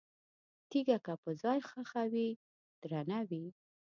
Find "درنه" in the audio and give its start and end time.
2.81-3.19